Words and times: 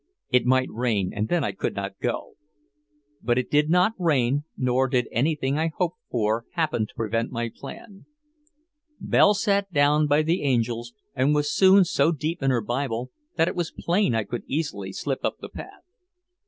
It 0.31 0.47
might 0.47 0.71
rain 0.71 1.11
and 1.13 1.27
then 1.27 1.43
I 1.43 1.51
could 1.51 1.75
not 1.75 1.99
go. 1.99 2.33
But 3.21 3.37
it 3.37 3.51
did 3.51 3.69
not 3.69 3.93
rain 3.99 4.45
nor 4.57 4.87
did 4.87 5.07
anything 5.11 5.59
I 5.59 5.69
hoped 5.77 5.99
for 6.09 6.45
happen 6.53 6.87
to 6.87 6.93
prevent 6.95 7.31
my 7.31 7.51
plan. 7.55 8.07
Belle 8.99 9.35
sat 9.35 9.71
down 9.71 10.07
by 10.07 10.23
the 10.23 10.41
angels 10.41 10.95
and 11.13 11.35
was 11.35 11.53
soon 11.53 11.85
so 11.85 12.11
deep 12.11 12.41
in 12.41 12.49
her 12.49 12.61
Bible 12.61 13.11
that 13.37 13.47
it 13.47 13.55
was 13.55 13.71
plain 13.77 14.15
I 14.15 14.23
could 14.23 14.41
easily 14.47 14.91
slip 14.91 15.23
up 15.23 15.37
the 15.39 15.49
path. 15.49 15.83